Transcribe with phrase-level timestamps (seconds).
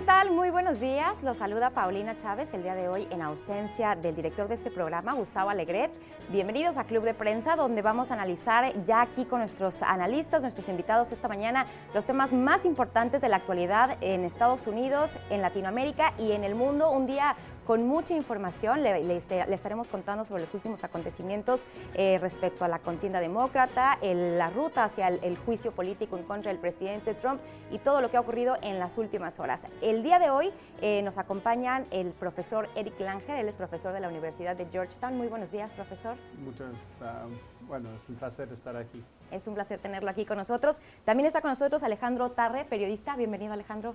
[0.00, 0.30] ¿qué tal?
[0.30, 1.22] Muy buenos días.
[1.22, 5.12] Los saluda Paulina Chávez el día de hoy en ausencia del director de este programa,
[5.12, 5.90] Gustavo Alegret.
[6.30, 10.68] Bienvenidos a Club de Prensa, donde vamos a analizar ya aquí con nuestros analistas, nuestros
[10.68, 16.14] invitados esta mañana, los temas más importantes de la actualidad en Estados Unidos, en Latinoamérica
[16.20, 16.88] y en el mundo.
[16.92, 17.34] Un día
[17.70, 18.82] con mucha información.
[18.82, 24.82] Le, estaremos contando sobre los últimos acontecimientos eh, respecto a la contienda demócrata, la ruta
[24.82, 27.40] hacia el, juicio político en contra del presidente Trump
[27.70, 29.62] y todo lo que ha ocurrido en las últimas horas.
[29.82, 34.00] El día de hoy eh, nos acompañan el profesor Eric Langer, él es profesor de
[34.00, 35.16] la Universidad de Georgetown.
[35.16, 36.16] Muy buenos días, profesor.
[36.44, 37.26] Muchas, ah,
[37.68, 39.04] bueno, es un placer estar aquí.
[39.30, 40.80] Es un placer tenerlo aquí con nosotros.
[41.04, 43.16] También está con nosotros Alejandro Tarre, periodista.
[43.16, 43.94] Bienvenido, Alejandro.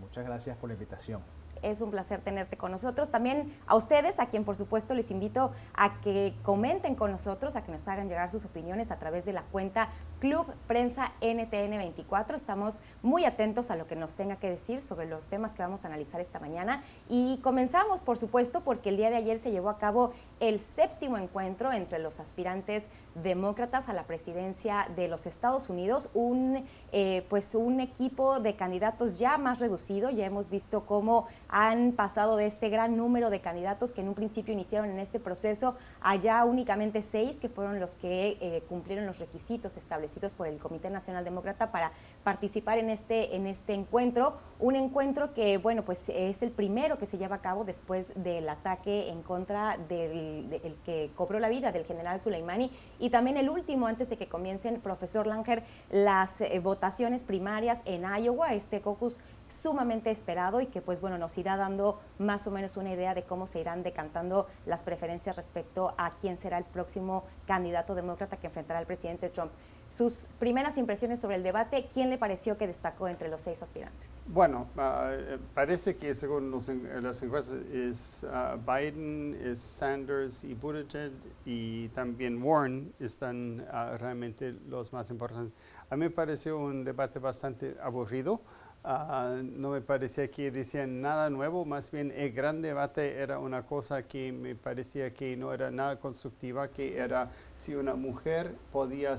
[0.00, 1.22] Muchas gracias por la invitación
[1.62, 3.08] es un placer tenerte con nosotros.
[3.10, 7.62] También a ustedes, a quien por supuesto les invito a que comenten con nosotros, a
[7.62, 9.88] que nos hagan llegar sus opiniones a través de la cuenta
[10.22, 12.36] Club Prensa NTN24.
[12.36, 15.82] Estamos muy atentos a lo que nos tenga que decir sobre los temas que vamos
[15.82, 16.84] a analizar esta mañana.
[17.08, 21.18] Y comenzamos, por supuesto, porque el día de ayer se llevó a cabo el séptimo
[21.18, 27.56] encuentro entre los aspirantes demócratas a la presidencia de los Estados Unidos, un, eh, pues
[27.56, 30.08] un equipo de candidatos ya más reducido.
[30.10, 34.14] Ya hemos visto cómo han pasado de este gran número de candidatos que en un
[34.14, 39.18] principio iniciaron en este proceso allá únicamente seis que fueron los que eh, cumplieron los
[39.18, 44.36] requisitos establecidos por el Comité Nacional Demócrata para participar en este, en este encuentro.
[44.60, 48.48] Un encuentro que, bueno, pues es el primero que se lleva a cabo después del
[48.48, 53.86] ataque en contra del, que cobró la vida del general Soleimani y también el último
[53.86, 59.14] antes de que comiencen, profesor Langer, las eh, votaciones primarias en Iowa, este caucus
[59.52, 63.24] sumamente esperado y que pues bueno nos irá dando más o menos una idea de
[63.24, 68.46] cómo se irán decantando las preferencias respecto a quién será el próximo candidato demócrata que
[68.46, 69.52] enfrentará al presidente Trump.
[69.92, 74.08] Sus primeras impresiones sobre el debate, ¿quién le pareció que destacó entre los seis aspirantes?
[74.26, 81.12] Bueno, eh, parece que según los, las encuestas es ah, Biden, es Sanders y Buttigieg
[81.44, 85.52] y también Warren están ah, realmente los más importantes.
[85.90, 88.40] A mí me pareció un debate bastante aburrido.
[88.84, 93.64] Ah, no me parecía que decían nada nuevo, más bien el gran debate era una
[93.64, 99.16] cosa que me parecía que no era nada constructiva, que era si una mujer podía,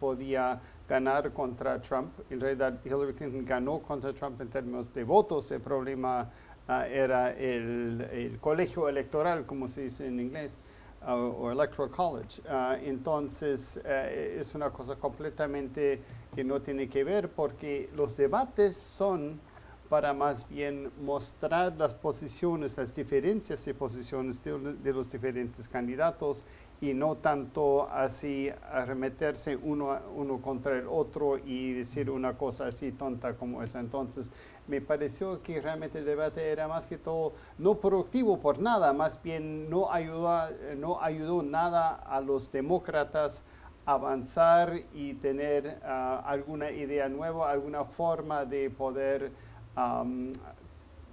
[0.00, 2.10] podía ganar contra Trump.
[2.28, 6.28] En realidad Hillary Clinton ganó contra Trump en términos de votos, el problema
[6.66, 10.58] ah, era el, colegio electoral, como se dice en inglés
[11.06, 12.42] o Electoral College.
[12.82, 16.00] Entonces, eh, es una cosa completamente
[16.38, 19.40] que no tiene que ver porque los debates son
[19.88, 26.44] para más bien mostrar las posiciones, las diferencias de posiciones de, los diferentes candidatos
[26.80, 32.92] y no tanto así arremeterse uno, uno contra el otro y decir una cosa así
[32.92, 33.80] tonta como esa.
[33.80, 34.30] Entonces,
[34.68, 39.20] me pareció que realmente el debate era más que todo no productivo por nada, más
[39.20, 43.42] bien no ayudó, no ayudó nada a los demócratas
[43.88, 49.32] avanzar y tener ah, alguna idea nueva, alguna forma de poder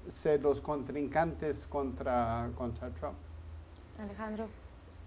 [0.08, 3.16] ser los contrincantes contra, contra Trump.
[3.98, 4.48] Alejandro.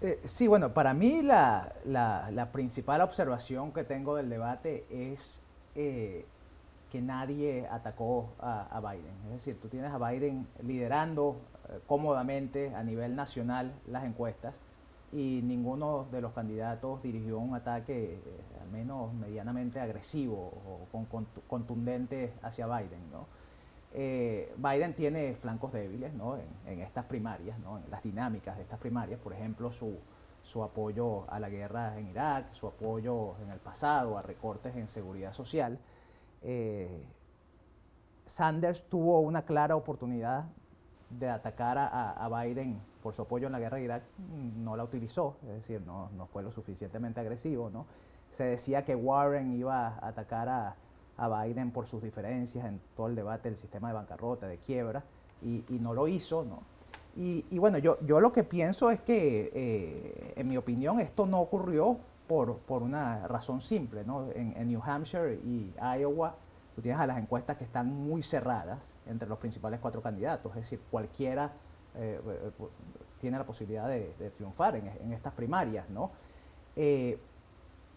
[0.01, 5.43] Eh, sí, bueno, para mí la, la, principal observación que tengo del debate es
[5.75, 6.25] eh,
[6.89, 9.13] que nadie atacó a, Biden.
[9.25, 14.59] Es decir, tú tienes a Biden liderando eh, cómodamente a nivel nacional las encuestas
[15.11, 18.19] y ninguno de los candidatos dirigió un ataque
[18.61, 20.87] al menos medianamente agresivo o
[21.47, 23.11] contundente hacia Biden.
[23.11, 23.25] ¿no?
[23.91, 26.11] Eh, Biden tiene flancos débiles
[26.67, 31.49] en, estas primarias, en las dinámicas de estas primarias, por ejemplo, su, apoyo a la
[31.49, 35.79] guerra en Irak, su apoyo en el pasado a recortes en seguridad social.
[36.43, 37.03] Eh,
[38.25, 40.45] Sanders tuvo una clara oportunidad
[41.09, 44.03] de atacar a, Biden por su apoyo en la guerra de Irak,
[44.57, 47.69] no la utilizó, es decir, no, no fue lo suficientemente agresivo.
[47.69, 47.85] ¿no?
[48.29, 50.75] Se decía que Warren iba a atacar a,
[51.17, 55.03] a Biden por sus diferencias en todo el debate del sistema de bancarrota, de quiebra,
[55.41, 56.63] y, no lo hizo, ¿no?
[57.15, 61.41] Y, bueno, yo, yo lo que pienso es que, eh, en mi opinión, esto no
[61.41, 61.97] ocurrió
[62.27, 64.29] por, por una razón simple, ¿no?
[64.33, 66.35] En, New Hampshire y Iowa,
[66.79, 70.61] tú tienes a las encuestas que están muy cerradas entre los principales cuatro candidatos, es
[70.61, 71.51] decir, cualquiera
[71.95, 72.51] eh, eh,
[73.19, 76.11] tiene la posibilidad de, triunfar en, estas primarias, ¿no?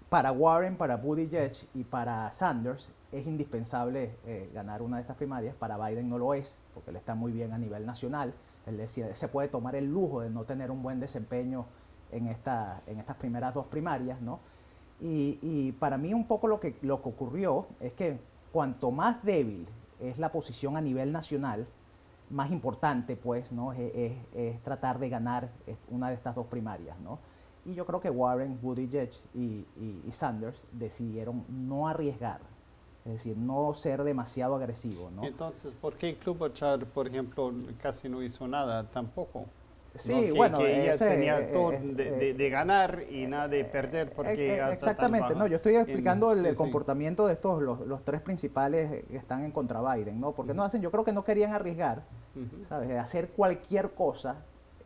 [0.08, 5.55] para Warren, para Buttigieg y para Sanders es indispensable eh, ganar una de estas primarias.
[5.55, 8.35] Para Biden no lo es, porque él está muy bien a nivel nacional.
[8.67, 11.67] Él decía, se puede tomar el lujo de no tener un buen desempeño
[12.11, 14.40] en, esta, en estas primeras dos primarias, ¿no?
[15.00, 18.20] Y, para mí un poco lo que, lo que ocurrió es que
[18.52, 19.66] cuanto más débil
[20.00, 21.66] es la posición a nivel nacional
[22.31, 23.72] más importante, pues, ¿no?
[23.72, 25.50] Es, tratar de ganar
[25.90, 27.19] una de estas dos primarias, ¿no?
[27.64, 32.40] Y yo creo que Warren, Buttigieg y, y, Sanders decidieron no arriesgar,
[33.04, 35.25] es decir, no ser demasiado agresivo, ¿no?
[35.25, 39.46] Entonces, ¿por qué Klobuchar, por ejemplo, casi no hizo nada tampoco?
[39.94, 44.55] Sí, bueno, que ella tenía eh, todo eh, de, ganar y nada de perder porque
[44.56, 49.44] eh, exactamente, no, yo estoy explicando el, comportamiento de estos los, tres principales que están
[49.44, 50.33] en contra Biden, ¿no?
[50.33, 52.05] Porque no hacen, yo creo que no querían arriesgar,
[52.67, 52.99] ¿sabes?
[52.99, 54.37] Hacer cualquier cosa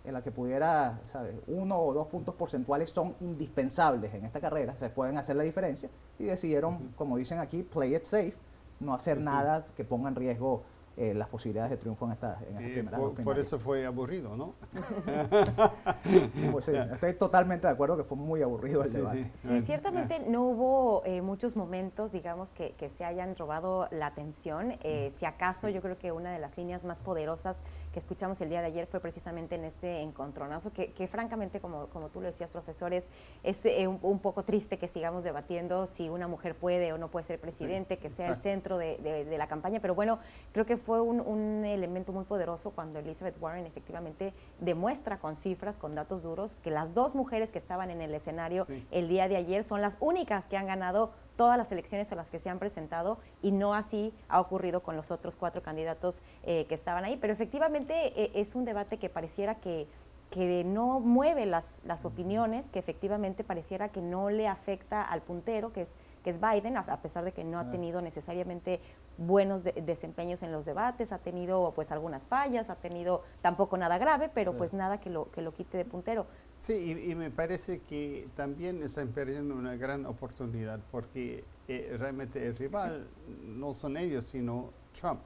[0.05, 1.37] en la que pudiera, ¿sabes?
[1.47, 5.89] Uno o dos puntos porcentuales son indispensables en esta carrera, se pueden hacer la diferencia
[6.19, 8.35] y decidieron, como dicen aquí, play it safe,
[8.81, 10.65] no hacer nada que ponga en riesgo
[10.97, 14.55] eh, las posibilidades de triunfo en esta, en por, por, eso fue aburrido, ¿no?
[16.53, 19.31] pues estoy totalmente de acuerdo que fue muy aburrido el debate.
[19.35, 24.79] Sí, ciertamente no hubo eh, muchos momentos, digamos, que, que, se hayan robado la atención.
[24.83, 27.63] Eh, si acaso, yo creo que una de las líneas más poderosas
[27.97, 31.87] que escuchamos el día de ayer fue precisamente en este encontronazo, que, que francamente, como,
[31.87, 33.09] como tú lo decías, profesores,
[33.43, 37.41] es un, poco triste que sigamos debatiendo si una mujer puede o no puede ser
[37.41, 40.19] presidente, que sea el centro de, de, de la campaña, pero bueno,
[40.53, 45.95] creo que fue un, elemento muy poderoso cuando Elizabeth Warren efectivamente demuestra con cifras, con
[45.95, 49.65] datos duros, que las dos mujeres que estaban en el escenario el día de ayer
[49.65, 53.19] son las únicas que han ganado todas las elecciones a las que se han presentado
[53.43, 57.17] y no así ha ocurrido con los otros cuatro candidatos eh, que estaban ahí.
[57.17, 59.87] Pero efectivamente eh, es un debate que pareciera que
[60.31, 65.73] que no mueve las, las opiniones, que efectivamente pareciera que no le afecta al puntero,
[65.73, 65.89] que es
[66.27, 67.71] que es Biden, a, pesar de que no ha ah.
[67.71, 68.81] tenido necesariamente
[69.17, 74.29] buenos desempeños en los debates, ha tenido pues algunas fallas, ha tenido tampoco nada grave,
[74.35, 76.27] pero pues nada que lo, que lo quite de puntero.
[76.59, 82.57] Sí, y, me parece que también están perdiendo una gran oportunidad porque eh, realmente el
[82.57, 83.07] rival
[83.45, 84.71] no son ellos, sino
[85.01, 85.21] Trump.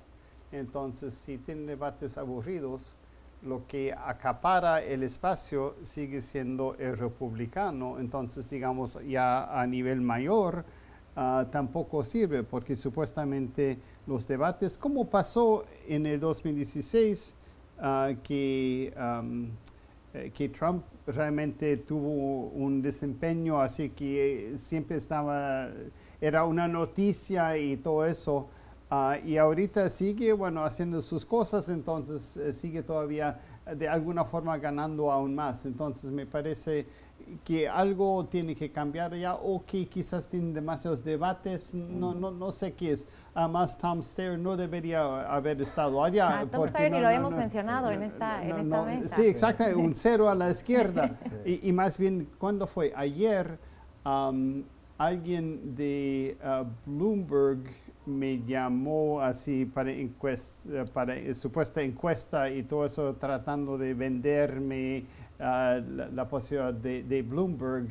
[0.52, 2.94] Entonces, si tienen debates aburridos,
[3.42, 7.98] lo que acapara el espacio sigue siendo el republicano.
[7.98, 10.64] Entonces, digamos, ya a nivel mayor,
[11.16, 17.34] Ah, tampoco sirve porque supuestamente los debates, como pasó en el 2016,
[17.80, 18.94] ah, que,
[20.14, 25.68] eh, que Trump realmente tuvo un desempeño así que siempre estaba,
[26.20, 28.48] era una noticia y todo eso.
[28.88, 33.40] Ah, y ahorita sigue, bueno, haciendo sus cosas, entonces eh, sigue todavía
[33.76, 35.66] de alguna forma ganando aún más.
[35.66, 36.86] Entonces me parece
[37.44, 42.50] que algo tiene que cambiar ya o que quizás tienen demasiados debates, no, no, no
[42.50, 43.06] sé qué es.
[43.34, 46.40] Además, Tom Steyer no debería haber estado allá.
[46.40, 49.16] Ah, Tom Steyer ni lo habíamos mencionado en esta, en esta mesa.
[49.16, 51.16] Sí, exacto, un cero a la izquierda.
[51.44, 52.92] y, y, más bien, ¿cuándo fue?
[52.96, 53.58] Ayer
[55.00, 57.64] alguien de uh, Bloomberg
[58.06, 65.04] me llamó así para, encuesta, para supuesta encuesta y todo eso tratando de venderme
[65.38, 67.88] uh, la, posibilidad de, de Bloomberg.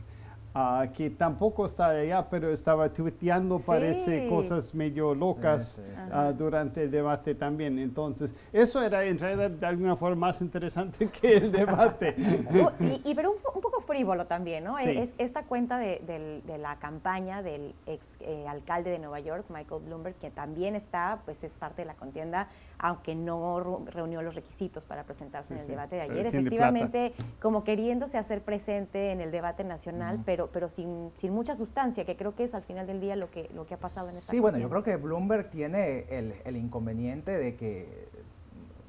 [0.51, 5.79] Ah, que tampoco está allá, pero estaba tuiteando, parece, cosas medio locas
[6.11, 7.77] ah, durante el debate también.
[7.77, 12.15] Entonces, eso era en realidad de alguna forma más interesante que el debate.
[13.05, 14.77] y, pero un, poco frívolo también, ¿no?
[14.77, 20.29] esta cuenta de, la campaña del ex eh, alcalde de Nueva York, Michael Bloomberg, que
[20.29, 25.53] también está, pues es parte de la contienda, aunque no reunió los requisitos para presentarse
[25.53, 26.27] en el debate de ayer.
[26.27, 32.05] Efectivamente, como queriéndose hacer presente en el debate nacional, pero pero, sin, sin, mucha sustancia,
[32.05, 34.15] que creo que es al final del día lo que, lo que ha pasado en
[34.15, 38.07] esta Sí, bueno, yo creo que Bloomberg tiene el, el inconveniente de que,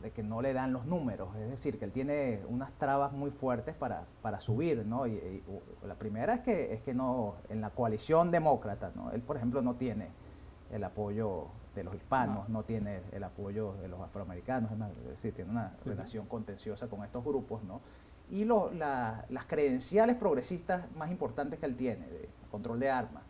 [0.03, 3.31] de que no le dan los números, es decir, que él tiene unas trabas muy
[3.31, 5.07] fuertes para, para subir, ¿no?
[5.07, 5.43] Y,
[5.87, 9.11] la primera es que, es que no, en la coalición demócrata, ¿no?
[9.11, 10.09] Él, por ejemplo, no tiene
[10.71, 15.51] el apoyo de los hispanos, no, tiene el apoyo de los afroamericanos, es decir, tiene
[15.51, 17.81] una relación contenciosa con estos grupos, ¿no?
[18.31, 23.23] y las credenciales progresistas más importantes que él tiene, de control de armas,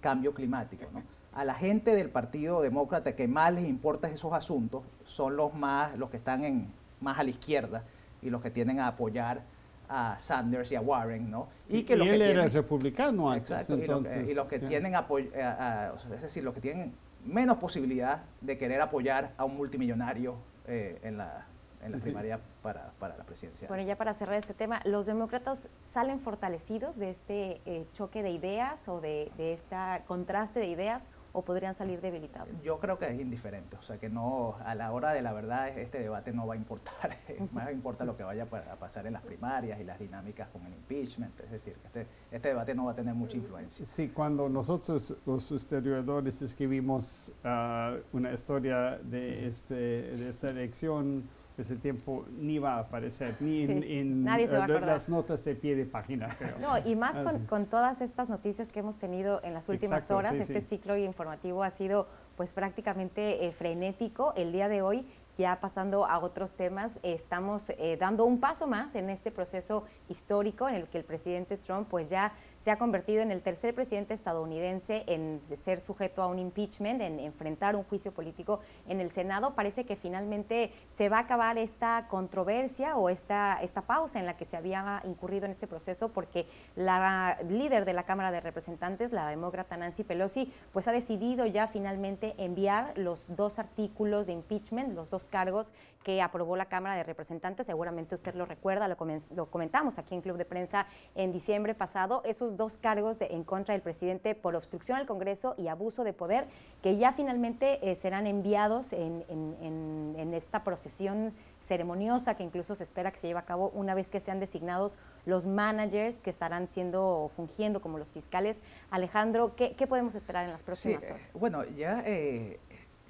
[0.00, 0.86] cambio climático.
[1.32, 5.96] A la gente del Partido Demócrata que más les importa esos asuntos son los, más,
[5.96, 7.84] los que están en, más a la izquierda
[8.20, 9.42] y los que tienen a apoyar
[9.88, 11.48] a Sanders y a Warren, ¿no?
[11.68, 16.54] y que, él era republicano antes, exacto, y, los que tienen apoyo, es decir, los
[16.54, 16.94] que tienen
[17.24, 21.46] menos posibilidad de querer apoyar a un multimillonario eh, en la
[21.82, 23.66] en la primaria para, para, la presidencia.
[23.68, 28.30] Bueno, ya para cerrar este tema, ¿los demócratas salen fortalecidos de este eh, choque de
[28.30, 32.62] ideas o de, de este contraste de ideas o podrían salir debilitados?
[32.62, 35.68] Yo creo que es indiferente, o sea que no, a la hora de la verdad
[35.68, 37.16] este debate no va a importar,
[37.52, 40.72] más importa lo que vaya a pasar en las primarias y las dinámicas con el
[40.72, 43.84] impeachment, es decir, que este, este debate no va a tener mucha influencia.
[43.84, 51.28] Sí, cuando nosotros los historiadores escribimos ah, una historia de, este, de esta elección,
[51.60, 56.28] ese tiempo ni va a aparecer, ni en, las notas de pie de página.
[56.60, 57.16] No, y más
[57.48, 61.70] con, todas estas noticias que hemos tenido en las últimas horas, este ciclo informativo ha
[61.70, 64.32] sido pues prácticamente eh, frenético.
[64.36, 65.06] El día de hoy
[65.40, 70.68] ya pasando a otros temas, estamos eh, dando un paso más en este proceso histórico
[70.68, 74.14] en el que el presidente Trump pues ya se ha convertido en el tercer presidente
[74.14, 79.54] estadounidense en ser sujeto a un impeachment, en enfrentar un juicio político en el Senado.
[79.54, 84.36] Parece que finalmente se va a acabar esta controversia o esta, esta pausa en la
[84.36, 89.10] que se había incurrido en este proceso porque la líder de la Cámara de Representantes,
[89.10, 94.94] la demócrata Nancy Pelosi, pues ha decidido ya finalmente enviar los dos artículos de impeachment,
[94.94, 97.66] los dos cargos que aprobó la Cámara de Representantes.
[97.66, 102.22] Seguramente usted lo recuerda, lo, comentamos aquí en Club de Prensa en diciembre pasado.
[102.24, 106.12] Esos dos cargos de, en contra del presidente por obstrucción al Congreso y abuso de
[106.12, 106.46] poder,
[106.82, 113.10] que ya finalmente eh, serán enviados en, en, esta procesión ceremoniosa que incluso se espera
[113.10, 117.30] que se lleve a cabo una vez que sean designados los managers que estarán siendo
[117.34, 118.60] fungiendo como los fiscales.
[118.90, 121.32] Alejandro, ¿qué, podemos esperar en las próximas horas?
[121.34, 122.60] bueno, ya eh,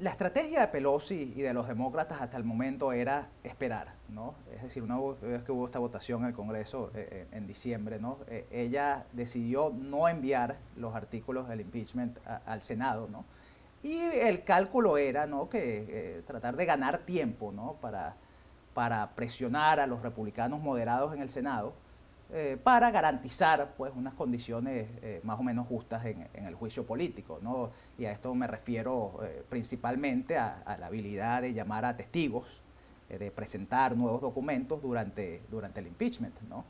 [0.00, 4.35] la estrategia de Pelosi y de los demócratas hasta el momento era esperar, ¿no?
[4.52, 7.99] Es decir, una vez que hubo esta votación en el Congreso eh, eh, en diciembre,
[8.00, 8.19] ¿no?
[8.28, 12.16] Eh, ella decidió no enviar los artículos del impeachment
[12.47, 13.26] al Senado, ¿no?
[13.83, 15.50] Y el cálculo era, ¿no?
[15.50, 17.75] Que tratar de ganar tiempo, ¿no?
[17.80, 18.16] Para,
[18.73, 21.75] para presionar a los republicanos moderados en el Senado
[22.32, 27.40] eh, para garantizar pues, unas condiciones eh, más o menos justas en, el juicio político.
[27.42, 27.70] ¿no?
[27.99, 32.62] Y a esto me refiero eh, principalmente a, la habilidad de llamar a testigos,
[33.08, 36.40] de presentar nuevos documentos durante, durante el impeachment.
[36.42, 36.64] ¿no?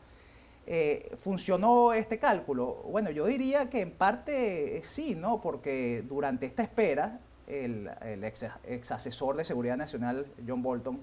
[1.18, 2.82] ¿Funcionó este cálculo?
[2.90, 5.42] Bueno, yo diría que en parte sí, ¿no?
[5.42, 7.90] porque durante esta espera el,
[8.24, 11.02] ex, ex, asesor de Seguridad Nacional, John Bolton,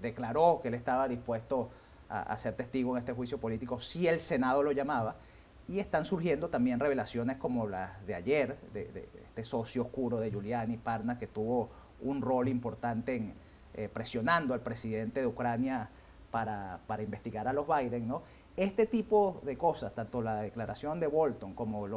[0.00, 1.68] declaró que él estaba dispuesto
[2.36, 5.16] ser testigo en este juicio político si el Senado lo llamaba.
[5.66, 10.76] Y están surgiendo también revelaciones como las de ayer, de, este socio oscuro de Giuliani,
[10.76, 11.70] Parna, que tuvo
[12.02, 13.34] un rol importante
[13.72, 15.88] eh, presionando al presidente de Ucrania
[16.30, 18.22] para, para, investigar a los Biden, ¿no?
[18.56, 21.88] Este tipo de cosas, tanto la declaración de Bolton como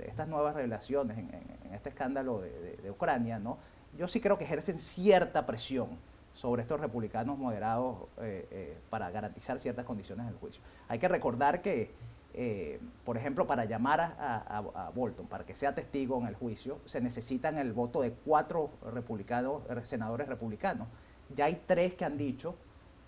[0.00, 1.30] estas nuevas revelaciones en,
[1.72, 3.58] este escándalo de, de, Ucrania, ¿no?
[3.96, 5.98] Yo sí creo que ejercen cierta presión
[6.34, 10.62] sobre estos republicanos moderados eh, eh, para garantizar ciertas condiciones del juicio.
[10.88, 11.90] Hay que recordar que,
[12.34, 17.00] eh, por ejemplo, para llamar a, Bolton, para que sea testigo en el juicio, se
[17.00, 20.88] necesitan el voto de cuatro republicanos, senadores republicanos.
[21.34, 22.54] Ya hay tres que han dicho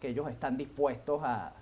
[0.01, 1.53] que ellos están dispuestos a,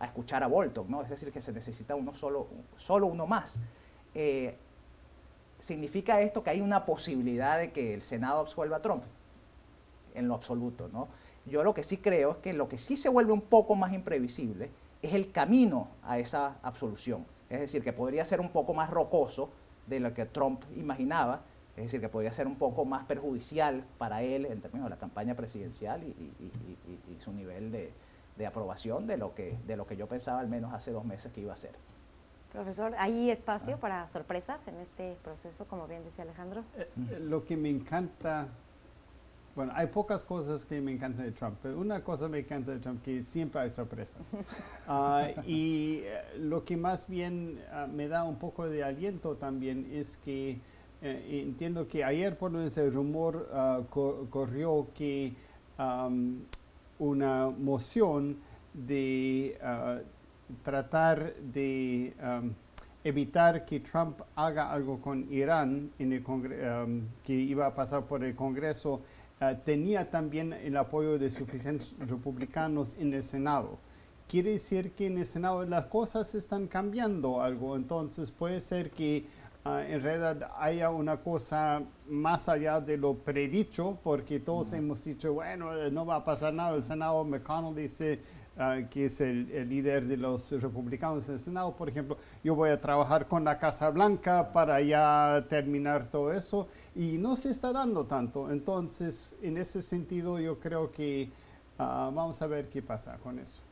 [0.00, 1.02] escuchar a Bolton, ¿no?
[1.02, 3.60] Es decir, que se necesita uno solo, solo uno más.
[5.60, 9.04] ¿Significa esto que hay una posibilidad de que el Senado absuelva a Trump?
[10.16, 11.08] En lo absoluto, ¿no?
[11.46, 13.92] Yo lo que sí creo es que lo que sí se vuelve un poco más
[13.92, 14.70] imprevisible
[15.02, 17.24] es el camino a esa absolución.
[17.48, 19.50] Es decir, que podría ser un poco más rocoso
[19.86, 21.42] de lo que Trump imaginaba,
[21.76, 24.98] es decir, que podría ser un poco más perjudicial para él en términos de la
[24.98, 30.40] campaña presidencial y, su nivel de, aprobación de lo, que, de lo que yo pensaba
[30.40, 31.72] al menos hace dos meses que iba a ser.
[32.52, 33.80] Profesor, ¿hay espacio ah.
[33.80, 36.64] para sorpresas en este proceso, como bien decía Alejandro?
[36.76, 38.48] Eh, lo que me encanta
[39.56, 42.78] bueno, hay pocas cosas que me encantan de Trump, pero una cosa me encanta de
[42.78, 44.28] Trump, que siempre hay sorpresas.
[44.88, 49.88] Ah, y eh, lo que más bien ah, me da un poco de aliento también
[49.90, 50.60] es que
[51.02, 55.34] eh, entiendo que ayer por ese rumor ah, corrió que
[56.98, 58.36] una moción
[58.72, 59.58] de
[60.62, 62.14] tratar de
[63.02, 66.24] evitar que Trump haga algo con Irán en el
[67.24, 69.02] que iba a pasar por el Congreso
[69.38, 73.78] Ah, tenía también el apoyo de suficientes republicanos en el Senado.
[74.28, 79.26] Quiere decir que en el Senado las cosas están cambiando algo, entonces puede ser que
[79.66, 85.34] ah, en realidad haya una cosa más allá de lo predicho, porque todos hemos dicho,
[85.34, 88.20] bueno, no va a pasar nada, el Senado McConnell dice
[88.58, 92.70] Ah, que es el, líder de los republicanos en el Senado, por ejemplo, yo voy
[92.70, 97.70] a trabajar con la Casa Blanca para ya terminar todo eso y no se está
[97.70, 98.50] dando tanto.
[98.50, 101.30] Entonces, en ese sentido, yo creo que
[101.78, 103.65] ah, vamos a ver qué pasa con eso.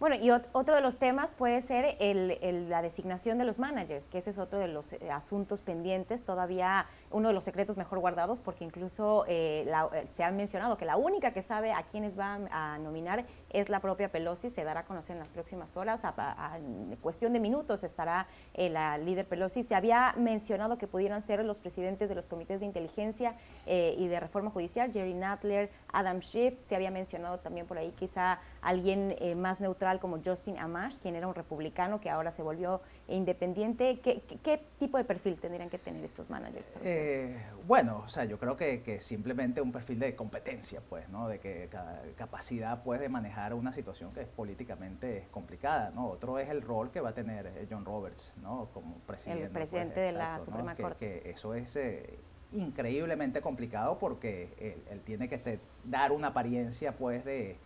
[0.00, 4.18] Bueno, y otro de los temas puede ser el, la designación de los managers, que
[4.18, 8.40] ese es otro de los eh, asuntos pendientes, todavía uno de los secretos mejor guardados,
[8.40, 12.48] porque incluso eh, eh, se ha mencionado que la única que sabe a quiénes van
[12.50, 13.24] a nominar
[13.54, 16.58] es la propia Pelosi, se dará a conocer en las próximas horas, a,
[17.00, 19.62] cuestión de minutos estará la líder Pelosi.
[19.62, 24.20] Se había mencionado que pudieran ser los presidentes de los comités de inteligencia y de
[24.20, 29.60] reforma judicial, Jerry Nadler, Adam Schiff, se había mencionado también por ahí quizá alguien más
[29.60, 34.00] neutral como Justin Amash, quien era un republicano que ahora se volvió independiente.
[34.00, 36.68] ¿Qué, tipo de perfil tendrían que tener estos managers?
[36.82, 41.28] Eh, bueno, o sea, yo creo que, simplemente un perfil de competencia, pues, ¿no?
[41.28, 41.68] De que
[42.16, 46.08] capacidad, pues, de manejar una situación que es políticamente complicada, ¿no?
[46.08, 48.68] Otro es el rol que va a tener eh, John Roberts, ¿no?
[48.72, 49.44] Como presidente.
[49.44, 51.22] El presidente pues, de la Suprema Corte.
[51.22, 51.76] Que eso es...
[51.76, 52.18] Eh,
[52.52, 57.58] increíblemente complicado porque él, él tiene que dar una apariencia pues de,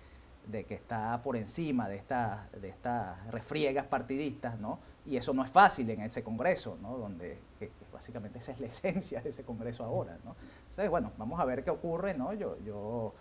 [0.49, 4.81] de que está por encima de, esta, de estas refriegas partidistas, ¿no?
[5.09, 6.99] Y eso no es fácil en ese Congreso, ¿no?
[6.99, 7.39] Donde
[7.93, 10.37] básicamente esa es la esencia de ese Congreso ahora, ¿no?
[10.61, 12.35] Entonces, bueno, vamos a ver qué ocurre, ¿no?
[12.35, 13.15] Yo, yo,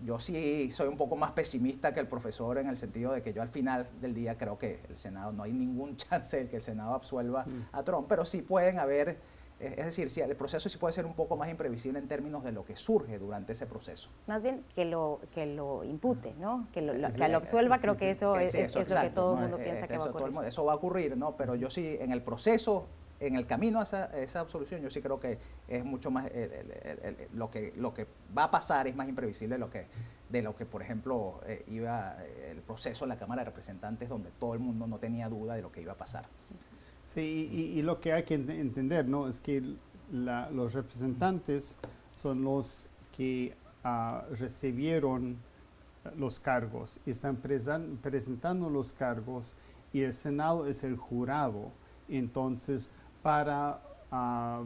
[0.00, 3.34] yo sí soy un poco más pesimista que el profesor en el sentido de que
[3.34, 6.56] yo al final del día creo que el Senado, no hay ningún chance de que
[6.56, 7.68] el Senado absuelva mm.
[7.72, 9.18] a Trump, pero sí pueden haber
[9.60, 12.52] es decir, si el proceso sí puede ser un poco más imprevisible en términos de
[12.52, 14.10] lo que surge durante ese proceso.
[14.26, 16.66] Más bien que lo, que lo impute, ¿no?
[16.72, 19.86] Que lo, que lo absuelva, creo que eso, es, lo que todo el mundo piensa
[19.86, 20.48] que va a ocurrir.
[20.48, 21.36] eso va a ocurrir, ¿no?
[21.36, 22.86] Pero yo sí, en el proceso,
[23.20, 26.30] en el camino a esa, absolución, yo sí creo que es mucho más,
[27.32, 28.06] lo, que, lo que
[28.36, 29.86] va a pasar es más imprevisible de lo que,
[30.28, 32.16] de lo que por ejemplo, eh, iba
[32.48, 35.62] el proceso en la Cámara de Representantes, donde todo el mundo no tenía duda de
[35.62, 36.26] lo que iba a pasar.
[37.14, 39.28] Sí, y, lo que hay que entender ¿no?
[39.28, 39.62] es que
[40.10, 41.78] los representantes
[42.12, 43.54] son los que
[43.84, 45.36] ah, recibieron
[46.16, 49.54] los cargos, están presentando los cargos
[49.92, 51.70] y el Senado es el jurado.
[52.08, 52.90] Entonces,
[53.22, 53.80] para
[54.10, 54.64] ah,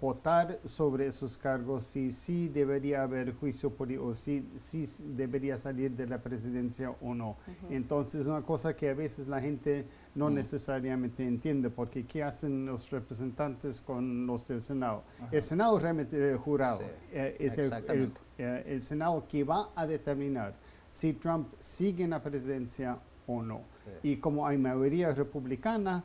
[0.00, 5.92] votar sobre esos cargos, si sí debería haber juicio político, o si sí debería salir
[5.92, 7.36] de la presidencia o no.
[7.70, 12.90] Entonces, una cosa que a veces la gente no necesariamente entiende, porque ¿qué hacen los
[12.90, 15.04] representantes con los del Senado?
[15.30, 16.80] El Senado realmente el jurado,
[17.12, 20.54] eh, es el, eh, el, Senado que va a determinar
[20.90, 23.62] si Trump sigue en la presidencia o no.
[24.02, 26.04] Y como hay mayoría republicana,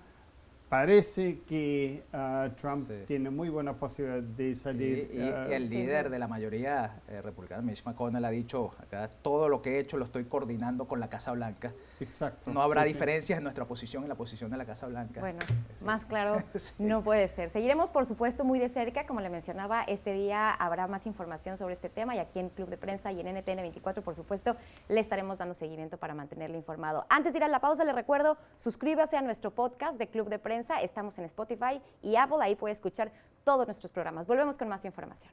[0.75, 5.09] parece que ah, Trump tiene muy buena posibilidad de salir.
[5.13, 9.47] Y, ah, el líder de la mayoría eh, republicana, Mitch McConnell, ha dicho, acá todo
[9.47, 11.73] lo que he hecho lo estoy coordinando con la Casa Blanca.
[12.01, 12.51] Exacto.
[12.51, 15.21] No habrá diferencias en nuestra posición y la posición de la Casa Blanca.
[15.21, 15.39] Bueno,
[15.85, 16.43] más claro
[16.77, 17.49] no puede ser.
[17.51, 19.07] Seguiremos, por supuesto, muy de cerca.
[19.07, 22.67] Como le mencionaba, este día habrá más información sobre este tema y aquí en Club
[22.67, 24.57] de Prensa y en NTN 24, por supuesto,
[24.89, 27.05] le estaremos dando seguimiento para mantenerle informado.
[27.07, 30.37] Antes de ir a la pausa, le recuerdo, suscríbase a nuestro podcast de Club de
[30.37, 32.37] Prensa Estamos en Spotify y Apple.
[32.41, 33.11] Ahí puede escuchar
[33.43, 34.27] todos nuestros programas.
[34.27, 35.31] Volvemos con más información.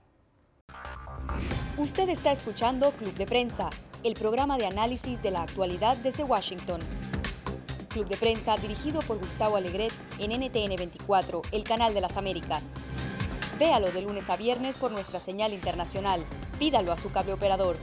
[1.78, 3.70] Usted está escuchando Club de Prensa,
[4.04, 6.80] el programa de análisis de la actualidad desde Washington.
[7.88, 12.62] Club de Prensa dirigido por Gustavo Alegret en NTN 24, el canal de las Américas.
[13.58, 16.22] Véalo de lunes a viernes por nuestra señal internacional.
[16.58, 17.76] Pídalo a su cable operador.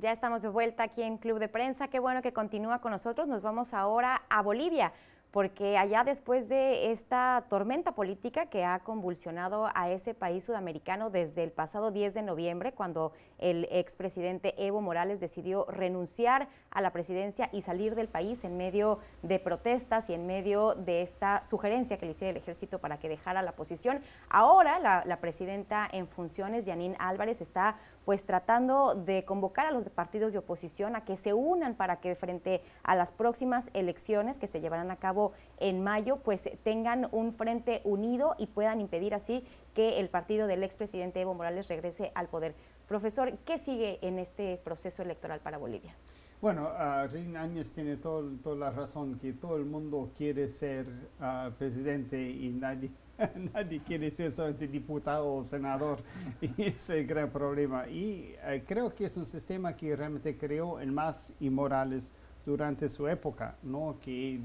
[0.00, 1.88] Ya estamos de vuelta aquí en Club de Prensa.
[1.88, 3.28] Qué bueno que continúa con nosotros.
[3.28, 4.94] Nos vamos ahora a Bolivia
[5.30, 11.42] porque allá después de esta tormenta política que ha convulsionado a ese país sudamericano desde
[11.42, 17.48] el pasado 10 de noviembre, cuando el expresidente Evo Morales decidió renunciar a la presidencia
[17.52, 22.06] y salir del país en medio de protestas y en medio de esta sugerencia que
[22.06, 24.00] le hiciera el ejército para que dejara la posición.
[24.28, 30.32] Ahora la, presidenta en funciones, Janine Álvarez, está pues tratando de convocar a los partidos
[30.32, 34.60] de oposición a que se unan para que frente a las próximas elecciones que se
[34.60, 40.00] llevarán a cabo en mayo, pues tengan un frente unido y puedan impedir así que
[40.00, 42.54] el partido del expresidente Evo Morales regrese al poder.
[42.90, 45.94] Profesor, ¿qué sigue en este proceso electoral para Bolivia?
[46.42, 50.86] Bueno, uh, Áñez tiene toda la razón que todo el mundo quiere ser
[51.20, 52.90] ah, presidente y nadie,
[53.54, 56.00] nadie quiere ser solamente diputado o senador.
[56.40, 57.86] y es el gran problema.
[57.86, 62.12] Y eh, creo que es un sistema que realmente creó el más y Morales
[62.44, 63.98] durante su época, ¿no?
[64.02, 64.40] que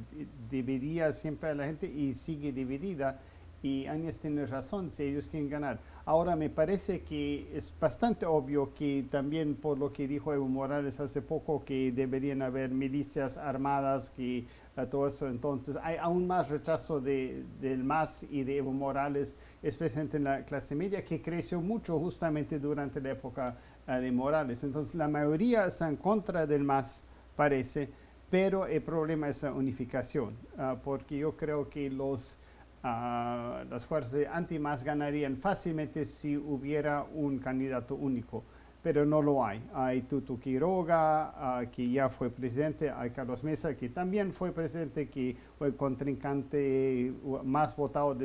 [0.52, 3.20] dividía siempre a la gente y sigue dividida.
[3.66, 5.80] Y Áñez tiene razón si ellos quieren ganar.
[6.06, 11.00] Ahora me parece que es bastante obvio que también por lo que dijo Evo Morales
[11.00, 14.46] hace poco que deberían haber milicias armadas, que
[14.92, 20.18] todo eso entonces hay aún más retraso de, del MAS y de Evo Morales, especialmente
[20.18, 24.64] en la clase media que creció mucho justamente durante la época ah, de Morales.
[24.64, 27.04] Entonces la mayoría está en contra del MAS,
[27.36, 27.90] parece,
[28.30, 32.38] pero el problema es la unificación, ah, porque yo creo que los
[32.86, 38.44] las fuerzas anti-MAS ganarían fácilmente si hubiera un candidato único,
[38.84, 39.68] pero no lo hay.
[39.74, 45.10] Hay Tutu Quiroga, ah, que ya fue presidente, hay Carlos Mesa, que también fue presidente,
[45.10, 47.12] que fue el contrincante
[47.44, 48.16] más votado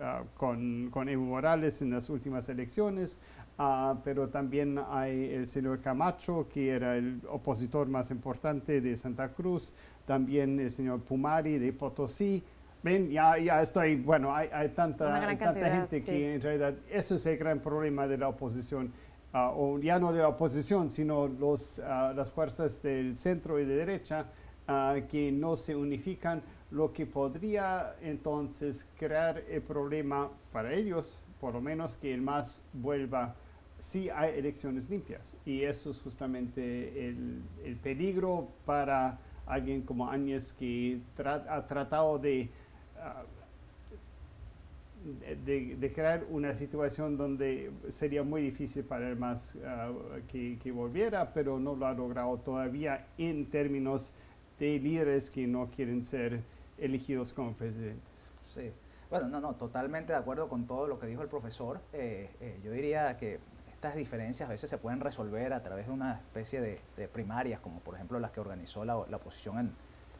[0.00, 3.18] ah, con, con, Evo Morales en las últimas elecciones,
[3.58, 9.32] ah, pero también hay el señor Camacho, que era el opositor más importante de Santa
[9.32, 9.72] Cruz,
[10.06, 12.44] también el señor Pumari de Potosí,
[12.84, 15.06] Ven, ya, ya estoy, bueno, hay, hay tanta,
[15.38, 18.92] tanta gente que en realidad eso es el gran problema de la oposición,
[19.32, 23.64] ah, o ya no de la oposición, sino los, ah, las fuerzas del centro y
[23.64, 24.26] de derecha
[24.68, 31.54] ah, que no se unifican, lo que podría entonces crear el problema para ellos, por
[31.54, 33.34] lo menos que el MAS vuelva
[33.78, 35.38] si hay elecciones limpias.
[35.46, 42.50] Y eso es justamente el, el peligro para alguien como Áñez que ha tratado de
[45.36, 49.92] de, crear una situación donde sería muy difícil para el MAS ah,
[50.28, 54.12] que, volviera, pero no lo ha logrado todavía en términos
[54.58, 56.42] de líderes que no quieren ser
[56.78, 58.32] elegidos como presidentes.
[58.48, 58.72] Sí,
[59.10, 61.80] bueno, no, no, totalmente de acuerdo con todo lo que dijo el profesor.
[61.92, 63.40] Eh, eh, yo diría que
[63.72, 67.80] estas diferencias a veces se pueden resolver a través de una especie de, primarias, como
[67.80, 69.72] por ejemplo las que organizó la, la oposición en,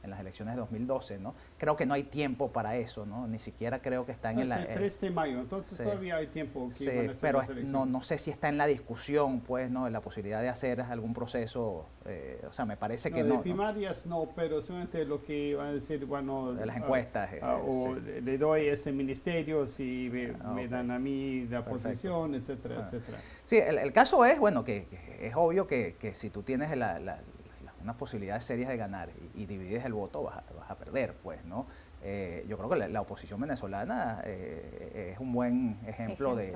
[0.05, 1.35] en las elecciones de 2012, ¿no?
[1.59, 3.27] Creo que no hay tiempo para eso, ¿no?
[3.27, 4.51] Ni siquiera creo que está en el...
[4.51, 6.69] 3 de mayo, entonces todavía hay tiempo.
[6.69, 9.88] Que sí, pero no, no sé si está en la discusión, pues, ¿no?
[9.88, 13.37] La posibilidad de hacer algún proceso, eh, o sea, me parece que no.
[13.37, 16.53] De primarias no, pero solamente lo que van a decir, bueno...
[16.53, 17.31] De las encuestas.
[17.43, 22.35] Ah, ah, o le doy ese ministerio si me, ah, dan a mí la posición,
[22.35, 23.19] etcétera, etcétera.
[23.45, 24.87] Sí, el, caso es, bueno, que,
[25.21, 27.21] es obvio que, que si tú tienes la
[27.85, 31.66] unas posibilidades serias de ganar y, divides el voto, vas a, perder, pues, ¿no?
[32.03, 36.55] Eh, yo creo que la, oposición venezolana eh, es un buen ejemplo, de,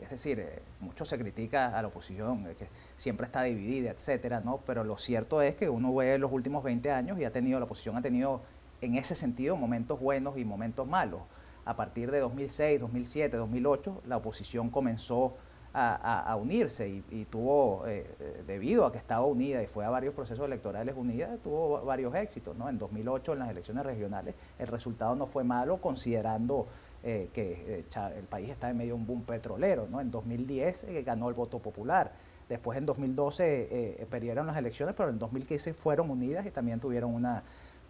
[0.00, 4.58] es decir, eh, mucho se critica a la oposición, que siempre está dividida, etcétera, ¿no?
[4.58, 7.64] Pero lo cierto es que uno ve los últimos 20 años y ha tenido, la
[7.64, 8.42] oposición ha tenido
[8.80, 11.22] en ese sentido momentos buenos y momentos malos.
[11.64, 15.36] A partir de 2006, 2007, 2008, la oposición comenzó
[15.74, 20.14] a, unirse y, tuvo, eh, eh, debido a que estaba unida y fue a varios
[20.14, 22.56] procesos electorales unida, tuvo varios éxitos.
[22.56, 22.68] ¿no?
[22.68, 26.66] En 2008, en las elecciones regionales, el resultado no fue malo considerando
[27.02, 27.84] eh, que
[28.16, 29.86] el país está en medio de un boom petrolero.
[29.88, 30.00] ¿no?
[30.00, 32.12] En 2010 ganó el voto popular.
[32.48, 37.42] Después en 2012 perdieron las elecciones, pero en 2015 fueron unidas y también tuvieron una,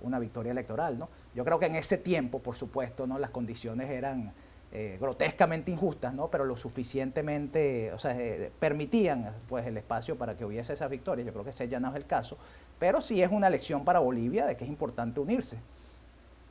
[0.03, 0.99] una victoria electoral.
[0.99, 1.09] ¿no?
[1.35, 3.19] Yo creo que en ese tiempo, por supuesto, ¿no?
[3.19, 4.33] las condiciones eran
[4.75, 6.31] eh, grotescamente injustas, ¿no?
[6.31, 11.23] pero lo suficientemente, o sea, eh, permitían pues, el espacio para que hubiese esa victoria.
[11.27, 12.39] Yo creo que ese ya no es el caso,
[12.79, 15.59] pero sí es una lección para Bolivia de que es importante unirse,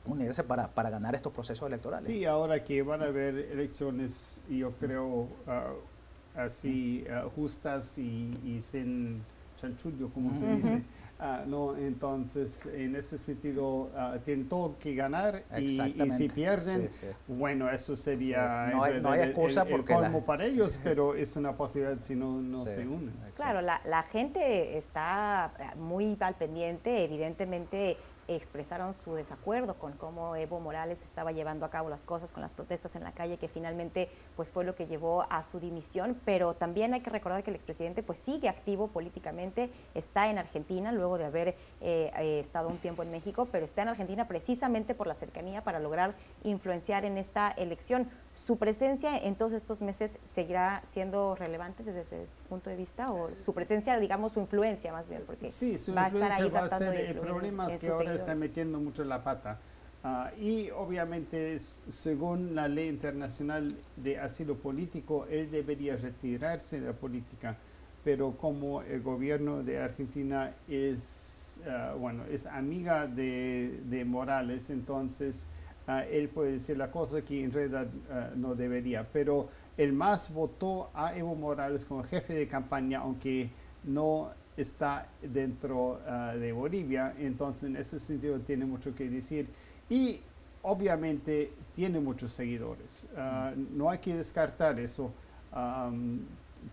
[0.06, 2.06] unirse para, para ganar estos procesos electorales.
[2.06, 5.72] Sí, ahora que van a haber elecciones, yo creo, ah,
[6.36, 9.20] así ah, justas y, y, sin
[9.60, 10.82] chanchullo, como se dice.
[11.24, 16.90] Ah, no, entonces, en ese sentido, uh, tienen todo que ganar y, si pierden,
[17.28, 22.00] bueno, eso sería no hay, no excusa porque colmo para ellos, pero es una posibilidad
[22.00, 23.14] si no, no se unen.
[23.36, 27.96] Claro, la, la gente está muy al pendiente, evidentemente
[28.36, 32.54] expresaron su desacuerdo con cómo Evo Morales estaba llevando a cabo las cosas con las
[32.54, 36.54] protestas en la calle, que finalmente pues fue lo que llevó a su dimisión, pero
[36.54, 41.18] también hay que recordar que el expresidente pues sigue activo políticamente, está en Argentina luego
[41.18, 41.48] de haber
[41.80, 45.62] eh, eh, estado un tiempo en México, pero está en Argentina precisamente por la cercanía
[45.64, 46.14] para lograr
[46.44, 48.08] influenciar en esta elección.
[48.34, 53.30] ¿Su presencia en todos estos meses seguirá siendo relevante desde ese punto de vista o
[53.44, 55.22] su presencia, digamos, su influencia más bien?
[55.26, 58.14] Porque sí, su va a estar ahí va a ser el problema es que ahora
[58.14, 59.58] está metiendo mucho la pata.
[60.04, 66.92] Ah, y obviamente, según la ley internacional de asilo político, él debería retirarse de la
[66.92, 67.56] política,
[68.02, 75.46] pero como el gobierno de Argentina es, ah, bueno, es amiga de, de Morales, entonces
[75.86, 79.06] Ah, él puede decir la cosa que en realidad ah, no debería.
[79.12, 83.50] Pero el MAS votó a Evo Morales como jefe de campaña, aunque
[83.84, 87.14] no está dentro ah, de Bolivia.
[87.18, 89.48] Entonces, en ese sentido, tiene mucho que decir.
[89.90, 90.20] Y
[90.62, 93.06] obviamente tiene muchos seguidores.
[93.74, 95.12] No hay que descartar eso.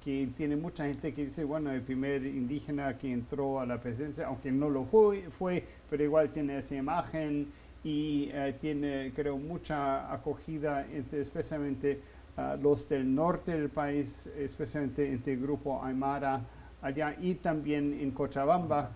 [0.03, 4.27] que tiene mucha gente que dice, bueno, el primer indígena que entró a la presidencia,
[4.27, 7.47] aunque no lo fue, fue pero igual tiene esa imagen
[7.83, 12.01] y eh, tiene, creo, mucha acogida, entre, especialmente
[12.37, 16.41] ah, los del norte del país, especialmente entre el grupo Aymara
[16.81, 18.91] allá y también en Cochabamba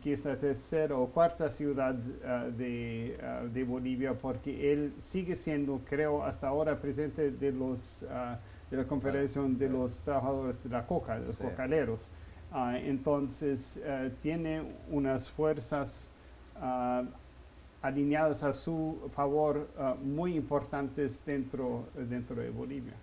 [0.00, 5.34] que es la tercera o cuarta ciudad ah, de, ah, de, Bolivia, porque él sigue
[5.34, 8.06] siendo, creo, hasta ahora presidente de, los,
[8.70, 12.12] de la Confederación de los Trabajadores de la Coca, de los cocaleros.
[12.84, 13.80] entonces,
[14.22, 16.12] tiene unas fuerzas
[17.84, 19.68] alineadas a su favor
[20.02, 22.94] muy importantes dentro, dentro de Bolivia.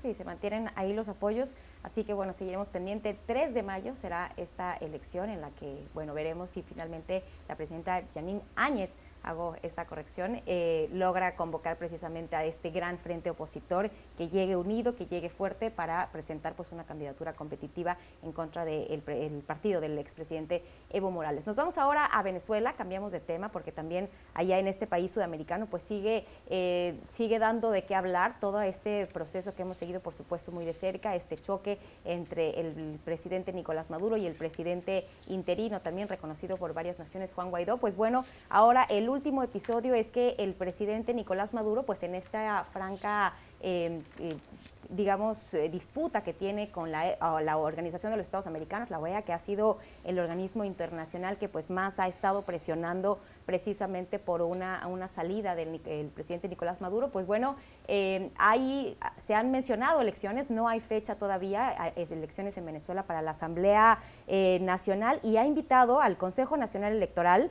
[0.00, 1.50] Sí, se mantienen ahí los apoyos.
[1.82, 3.18] Así que bueno, seguiremos pendiente.
[3.26, 8.04] 3 de mayo será esta elección en la que, bueno, veremos si finalmente la presidenta
[8.14, 8.92] Janine Áñez
[9.24, 14.94] hago esta corrección, eh, logra convocar precisamente a este gran frente opositor que llegue unido,
[14.94, 20.62] que llegue fuerte para presentar pues una candidatura competitiva en contra del partido del expresidente
[20.90, 21.46] Evo Morales.
[21.46, 25.66] Nos vamos ahora a Venezuela, cambiamos de tema porque también allá en este país sudamericano
[25.66, 30.14] pues sigue, eh, sigue dando de qué hablar todo este proceso que hemos seguido por
[30.14, 35.80] supuesto muy de cerca, este choque entre el presidente Nicolás Maduro y el presidente interino,
[35.80, 37.78] también reconocido por varias naciones, Juan Guaidó.
[37.78, 42.66] Pues bueno, ahora el último episodio es que el presidente Nicolás Maduro, pues en esta
[42.72, 44.36] franca, em, eh,
[44.90, 49.32] digamos, eh, disputa que tiene con la, Organización de los Estados Americanos, la OEA, que
[49.32, 55.08] ha sido el organismo internacional que pues más ha estado presionando precisamente por una, una
[55.08, 55.80] salida del
[56.14, 57.56] presidente Nicolás Maduro, pues bueno,
[57.88, 58.30] eh,
[59.18, 64.00] se han mencionado elecciones, no hay fecha todavía, elecciones en Venezuela para la Asamblea
[64.60, 67.50] Nacional y ha invitado al Consejo Nacional Electoral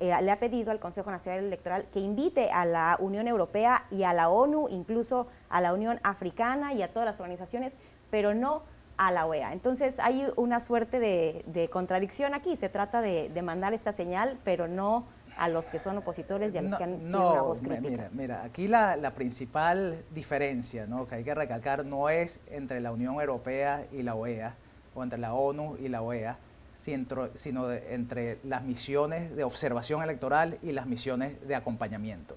[0.00, 4.02] eh, le ha pedido al Consejo Nacional Electoral que invite a la Unión Europea y
[4.02, 7.74] a la ONU, incluso a la Unión Africana y a todas las organizaciones,
[8.10, 8.62] pero no
[8.96, 9.52] a la OEA.
[9.52, 12.56] Entonces hay una suerte de, contradicción aquí.
[12.56, 16.62] Se trata de, mandar esta señal, pero no a los que son opositores y a
[16.62, 17.90] los que han sido una voz crítica.
[17.90, 21.06] Mira, mira aquí la, la, principal diferencia ¿no?
[21.06, 24.56] que hay que recalcar no es entre la Unión Europea y la OEA
[24.94, 26.38] o entre la ONU y la OEA,
[26.76, 32.36] sino entre las misiones de observación electoral y las misiones de acompañamiento.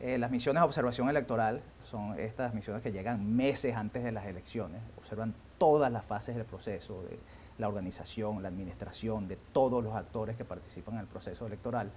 [0.00, 4.26] Eh, las misiones de observación electoral son estas misiones que llegan meses antes de las
[4.26, 7.18] elecciones, observan todas las fases del proceso, de
[7.58, 11.90] la organización, la administración, de todos los actores que participan en el proceso electoral.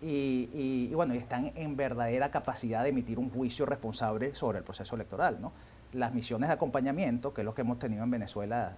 [0.00, 4.96] Y, y, bueno, están en verdadera capacidad de emitir un juicio responsable sobre el proceso
[4.96, 5.40] electoral.
[5.40, 5.52] ¿no?
[5.92, 8.74] Las misiones de acompañamiento, que es lo que hemos tenido en Venezuela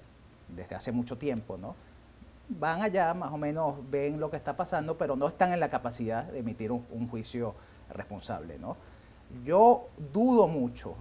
[0.49, 1.75] desde hace mucho tiempo, ¿no?
[2.49, 5.69] Van allá, más o menos ven lo que está pasando, pero no están en la
[5.69, 7.55] capacidad de emitir un, juicio
[7.91, 8.59] responsable.
[8.59, 8.77] ¿no?
[9.45, 10.95] Yo dudo mucho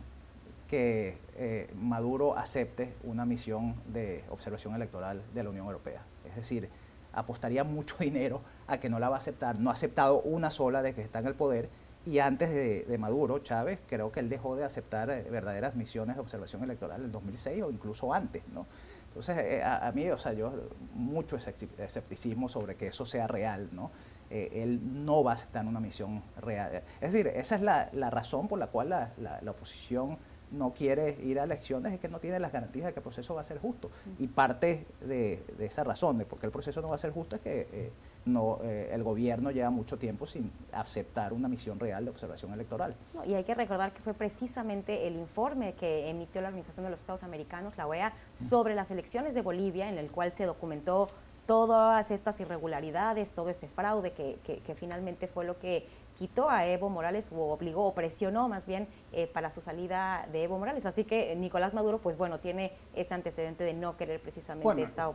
[0.67, 6.01] que eh, Maduro acepte una misión de observación electoral de la Unión Europea.
[6.27, 6.69] Es decir,
[7.13, 9.60] apostaría mucho dinero a que no la va a aceptar.
[9.60, 11.69] No ha aceptado una sola de que está en el poder
[12.05, 16.15] y antes de, de, Maduro, Chávez, creo que él dejó de aceptar eh, verdaderas misiones
[16.15, 18.67] de observación electoral en 2006 o incluso antes, ¿no?
[19.15, 20.51] Entonces, eh, a, mí, o sea, yo
[20.93, 23.89] mucho escepticismo sobre que eso sea real, ¿no?
[24.30, 26.84] Eh, él no va a aceptar una misión real.
[26.99, 30.17] Es decir, esa es la, razón por la cual la, la, oposición
[30.51, 33.34] no quiere ir a elecciones, es que no tiene las garantías de que el proceso
[33.36, 33.89] va a ser justo.
[34.19, 37.38] Y parte de, esa razón de por qué el proceso no va a ser justo
[37.38, 37.91] es que eh,
[38.26, 42.96] no, eh, el gobierno lleva mucho tiempo sin aceptar una misión real de observación electoral.
[43.26, 47.00] y hay que recordar que fue precisamente el informe que emitió la Organización de los
[47.00, 48.14] Estados Americanos, la OEA,
[48.50, 51.08] sobre las elecciones de Bolivia, en el cual se documentó
[51.46, 56.89] todas estas irregularidades, todo este fraude que, que finalmente fue lo que quitó a Evo
[56.89, 60.86] Morales o obligó o presionó más bien eh, para su salida de Evo Morales.
[60.86, 65.12] Así que Nicolás Maduro, pues bueno, tiene ese antecedente de no querer precisamente esta,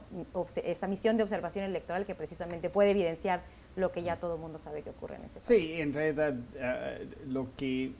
[0.64, 3.42] esta misión de observación electoral que precisamente puede evidenciar
[3.76, 5.44] lo que ya todo el mundo sabe que ocurre en ese país.
[5.44, 7.92] Sí, en realidad eh, lo que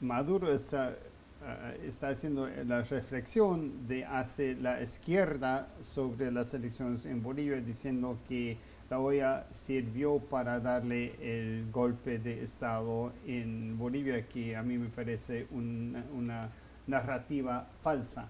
[0.00, 7.22] Maduro está, eh, está haciendo la reflexión de hace la izquierda sobre las elecciones en
[7.22, 14.56] Bolivia, diciendo que la OEA sirvió para darle el golpe de Estado en Bolivia, que
[14.56, 16.50] a mí me parece una,
[16.86, 18.28] narrativa falsa.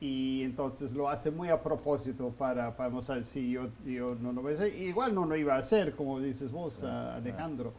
[0.00, 4.42] y entonces lo hace muy a propósito para, para mostrar si yo, yo no lo
[4.42, 4.74] voy a hacer.
[4.74, 7.72] Igual no lo iba a hacer, como dices vos, Alejandro.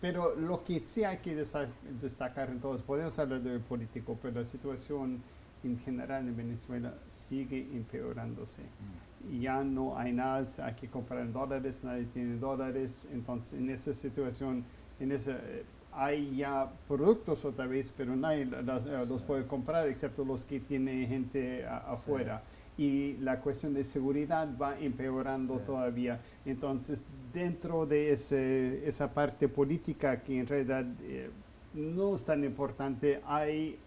[0.00, 5.20] pero lo que sí hay que destacar entonces, podemos hablar de político, pero la situación
[5.64, 8.62] en general en Venezuela sigue empeorándose.
[8.62, 9.09] Mm.
[9.40, 14.64] Ya no hay nada, hay que comprar dólares, nadie tiene dólares, entonces en esa situación,
[14.98, 20.44] en esa, eh, hay ya productos otra vez, pero nadie los, puede comprar excepto los
[20.44, 22.42] que tiene gente afuera.
[22.78, 26.18] Y la cuestión de seguridad va empeorando todavía.
[26.46, 27.02] Entonces,
[27.34, 30.86] dentro de ese, esa parte política que en realidad...
[31.02, 31.30] Eh,
[31.72, 33.78] no es tan importante, hay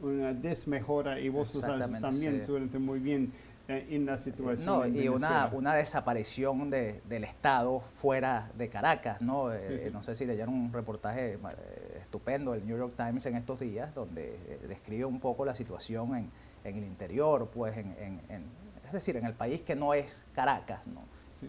[0.00, 3.26] una desmejora y vos sabes también seguramente muy bien.
[3.26, 4.66] eh, en la situación.
[4.66, 9.52] No, y una, una desaparición de, del Estado fuera de Caracas, ¿no?
[9.52, 13.60] Eh, no sé si leyeron un reportaje eh, estupendo del New York Times en estos
[13.60, 16.30] días, donde describe un poco la situación en,
[16.64, 18.44] en el interior, pues en, en,
[18.84, 21.02] es decir, en el país que no es Caracas, ¿no?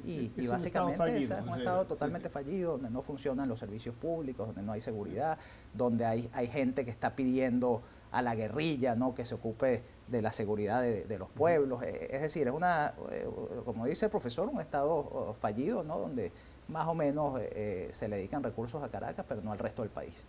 [0.03, 4.73] y, básicamente es un estado totalmente fallido, donde no funcionan los servicios públicos, donde no
[4.73, 5.37] hay seguridad,
[5.73, 9.15] donde hay, hay gente que está pidiendo a la guerrilla ¿no?
[9.15, 11.83] que se ocupe de la seguridad de, los pueblos.
[11.83, 13.27] Eh, es decir, es una, eh,
[13.65, 15.97] como dice el profesor, un estado oh, fallido, ¿no?
[15.99, 16.31] donde
[16.67, 19.91] más o menos eh, se le dedican recursos a Caracas, pero no al resto del
[19.91, 20.27] país.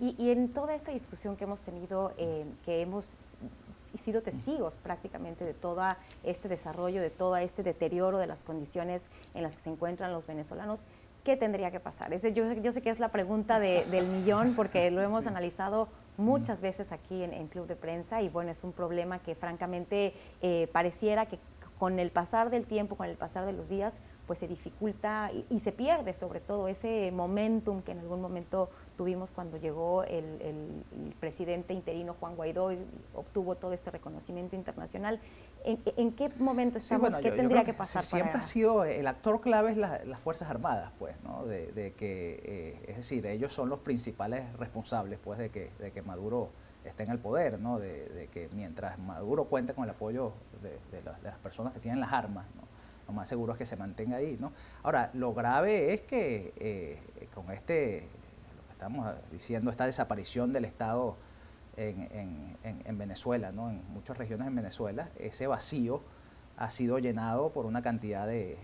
[0.00, 3.06] Y, y en toda esta discusión que hemos tenido, que hemos
[3.96, 5.82] sido testigos prácticamente de todo
[6.24, 10.26] este desarrollo, de todo este deterioro de las condiciones en las que se encuentran los
[10.26, 10.84] venezolanos.
[11.22, 12.12] ¿Qué tendría que pasar?
[12.12, 16.60] Ese, yo, yo sé que es la pregunta del millón porque lo hemos analizado muchas
[16.60, 21.26] veces aquí en, Club de Prensa y bueno, es un problema que francamente eh, pareciera
[21.26, 21.38] que
[21.78, 25.60] con el pasar del tiempo, con el pasar de los días, pues se dificulta y,
[25.60, 30.24] se pierde sobre todo ese momentum que en algún momento tuvimos cuando llegó el,
[31.20, 32.78] presidente interino Juan Guaidó y
[33.14, 35.20] obtuvo todo este reconocimiento internacional.
[35.64, 37.16] ¿En, qué momento estamos?
[37.18, 38.02] ¿Qué tendría que pasar?
[38.02, 41.44] Siempre ha sido, el actor clave es las Fuerzas Armadas, pues, ¿no?
[41.44, 46.02] De, que, eh, es decir, ellos son los principales responsables, pues, de que, de que
[46.02, 46.50] Maduro
[46.84, 47.78] esté en el poder, ¿no?
[47.78, 52.46] De, que mientras Maduro cuente con el apoyo de, las personas que tienen las armas,
[52.56, 52.64] ¿no?
[53.06, 54.52] lo más seguro es que se mantenga ahí, ¿no?
[54.82, 58.08] Ahora, lo grave es que eh, con este
[58.74, 61.16] estamos diciendo, esta desaparición del Estado
[61.76, 63.70] en, Venezuela, ¿no?
[63.70, 66.02] en muchas regiones en Venezuela, ese vacío
[66.56, 68.58] ha sido llenado por una cantidad de,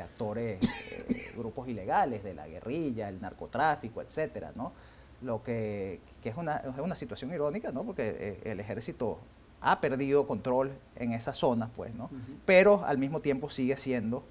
[0.00, 0.60] actores,
[0.92, 4.72] eh, grupos ilegales, de la guerrilla, el narcotráfico, etcétera, ¿no?
[5.20, 7.84] Lo que, es, una, es, una, situación irónica, ¿no?
[7.84, 9.18] Porque eh, el ejército
[9.60, 12.08] ha perdido control en esas zonas, pues, ¿no?
[12.46, 14.24] Pero al mismo tiempo sigue siendo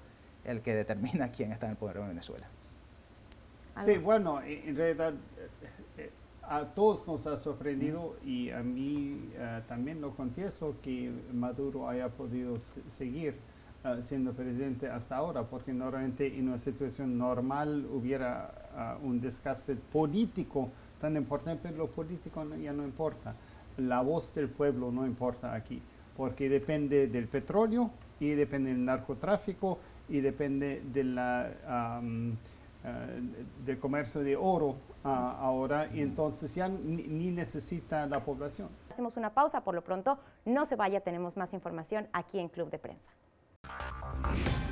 [0.44, 2.48] el que determina quién está en el poder en Venezuela.
[3.84, 6.10] Sí, bueno, en realidad eh, eh,
[6.42, 12.08] a todos nos ha sorprendido y a mí eh, también lo confieso que Maduro haya
[12.08, 13.36] podido seguir
[14.00, 20.68] siendo presidente hasta ahora, porque normalmente en una situación normal hubiera un desgaste político
[21.00, 23.34] tan importante, pero lo político ya no importa.
[23.78, 25.80] La voz del pueblo no importa aquí,
[26.16, 32.02] porque depende del petróleo y depende del narcotráfico y depende de la...
[32.84, 38.68] Eh, de comercio de oro ah, ahora y entonces ya ni, necesita la población.
[38.88, 42.70] Hacemos una pausa, por lo pronto no se vaya, tenemos más información aquí en Club
[42.70, 43.10] de Prensa.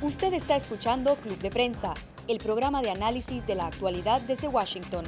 [0.01, 1.93] Usted está escuchando Club de Prensa,
[2.29, 5.03] el programa de análisis de la actualidad desde Washington.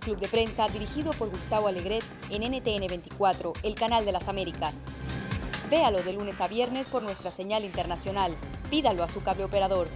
[0.00, 4.74] Club de Prensa dirigido por Gustavo Alegret en NTN 24, el canal de las Américas.
[5.70, 8.34] Véalo de lunes a viernes por nuestra señal internacional.
[8.68, 9.86] Pídalo a su cable operador.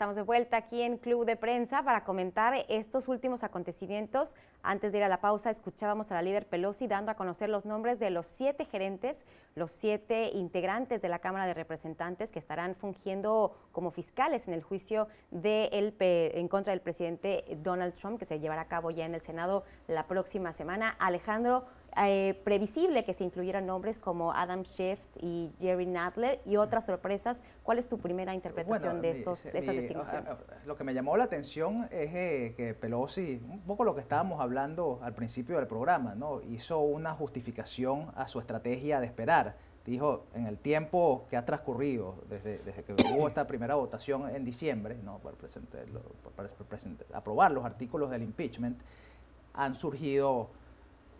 [0.00, 4.34] Estamos de vuelta aquí en Club de Prensa para comentar estos últimos acontecimientos.
[4.62, 7.66] Antes de ir a la pausa, escuchábamos a la líder Pelosi dando a conocer los
[7.66, 12.74] nombres de los siete gerentes, los siete integrantes de la Cámara de Representantes que estarán
[12.74, 18.24] fungiendo como fiscales en el juicio de el, en contra del presidente Donald Trump, que
[18.24, 20.96] se llevará a cabo ya en el Senado la próxima semana.
[20.98, 26.86] Alejandro eh, previsible que se incluyeran nombres como Adam Schiff y Jerry Nadler y otras
[26.86, 27.40] sorpresas.
[27.62, 30.32] ¿Cuál es tu primera interpretación de, estos, de estas designaciones?
[30.66, 34.40] Lo que me llamó la atención es eh, que Pelosi, un poco lo que estábamos
[34.40, 36.40] hablando al principio del programa, ¿no?
[36.42, 39.56] hizo una justificación a su estrategia de esperar.
[39.84, 44.44] Dijo, en el tiempo que ha transcurrido desde, desde que hubo esta primera votación en
[44.44, 45.18] diciembre, ¿no?
[45.18, 45.36] para,
[46.36, 46.78] para
[47.14, 48.78] aprobar los artículos del impeachment,
[49.54, 50.50] han surgido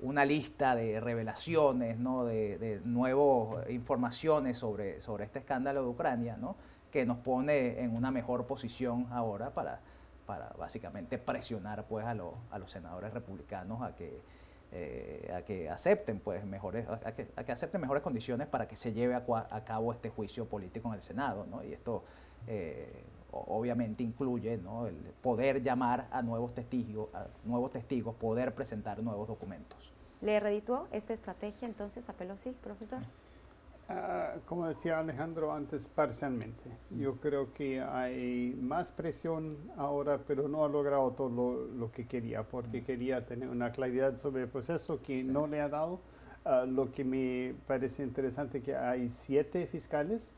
[0.03, 2.25] una lista de revelaciones, ¿no?
[2.25, 6.57] de, de nuevas informaciones sobre, sobre este escándalo de Ucrania, ¿no?
[6.91, 9.81] que nos pone en una mejor posición ahora para,
[10.27, 14.23] para básicamente presionar pues, a, a los senadores republicanos a que,
[14.73, 18.77] eh, a que acepten pues, mejores, a que, a que, acepten mejores condiciones para que
[18.77, 21.47] se lleve a, a, cabo este juicio político en el Senado.
[21.47, 21.63] ¿no?
[21.63, 22.05] Y esto
[22.47, 24.87] eh, obviamente incluye ¿no?
[24.87, 29.93] el poder llamar a nuevos testigos, a nuevos testigos, poder presentar nuevos documentos.
[30.21, 33.01] ¿Le redituó esta estrategia entonces a Pelosi, profesor?
[33.93, 36.63] Ah, como decía Alejandro antes, parcialmente.
[36.91, 42.45] Yo creo que hay más presión ahora, pero no ha logrado todo lo, que quería,
[42.45, 46.01] porque quería tener una claridad sobre el proceso que no le ha dado.
[46.45, 50.33] Ah, lo que me parece interesante que hay siete fiscales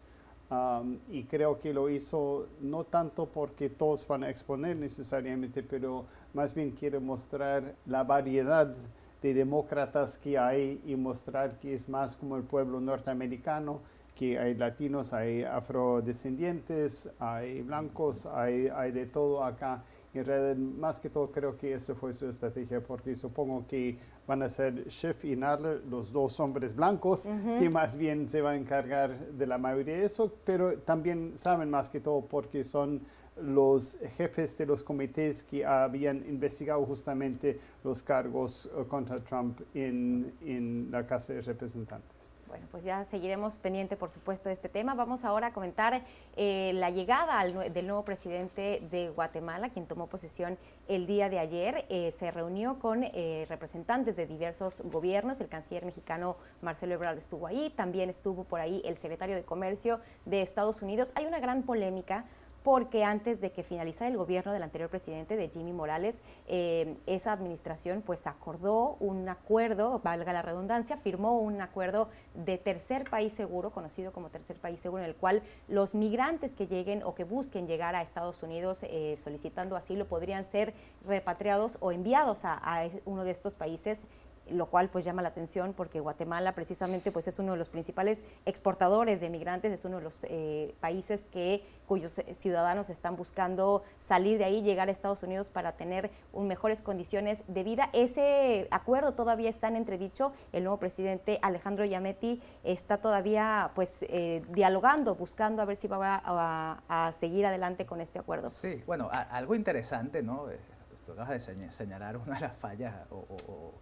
[1.08, 6.54] y creo que lo hizo no tanto porque todos van a exponer necesariamente, pero más
[6.54, 8.74] bien quiere mostrar la variedad
[9.22, 13.80] de demócratas que hay y mostrar que es más como el pueblo norteamericano,
[14.14, 19.84] que hay latinos, hay afrodescendientes, hay blancos, hay, hay de todo acá.
[20.14, 23.96] En realidad, más que todo, creo que eso fue su estrategia, porque supongo que
[24.26, 27.26] van a ser Schiff y Nadler, los dos hombres blancos,
[27.58, 31.70] que más bien se van a encargar de la mayoría de eso, pero también saben
[31.70, 33.00] más que todo porque son
[33.40, 40.34] los jefes de los comités que habían investigado justamente los cargos eh, contra Trump en,
[40.42, 42.21] en la Casa de Representantes.
[42.52, 44.92] Bueno, pues ya seguiremos pendiente, por supuesto, de este tema.
[44.94, 46.02] Vamos ahora a comentar
[46.36, 51.86] eh, la llegada del nuevo presidente de Guatemala, quien tomó posesión el día de ayer.
[51.88, 53.06] Eh, se reunió con
[53.48, 55.40] representantes de diversos gobiernos.
[55.40, 57.72] El canciller mexicano Marcelo Ebrard estuvo ahí.
[57.74, 61.10] También estuvo por ahí el secretario de Comercio de Estados Unidos.
[61.14, 62.26] Hay una gran polémica
[62.62, 67.32] porque antes de que finalizara el gobierno del anterior presidente, de Jimmy Morales, eh, esa
[67.32, 73.70] administración pues acordó un acuerdo, valga la redundancia, firmó un acuerdo de tercer país seguro,
[73.70, 77.66] conocido como tercer país seguro, en el cual los migrantes que lleguen o que busquen
[77.66, 83.24] llegar a Estados Unidos eh, solicitando asilo podrían ser repatriados o enviados a, a uno
[83.24, 84.06] de estos países
[84.52, 88.20] lo cual pues llama la atención porque Guatemala precisamente pues es uno de los principales
[88.46, 94.38] exportadores de migrantes, es uno de los eh, países que cuyos ciudadanos están buscando salir
[94.38, 97.90] de ahí, llegar a Estados Unidos para tener un mejores condiciones de vida.
[97.92, 100.32] Ese acuerdo todavía está en entredicho.
[100.52, 106.22] El nuevo presidente Alejandro Yametti está todavía pues eh, dialogando, buscando a ver si va
[106.24, 108.48] a, seguir adelante con este acuerdo.
[108.48, 110.50] Sí, bueno, algo interesante, ¿no?
[110.50, 110.58] Eh,
[111.04, 113.74] tú acabas de señalar una de las fallas o